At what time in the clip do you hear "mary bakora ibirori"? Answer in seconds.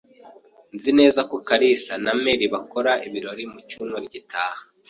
2.21-3.43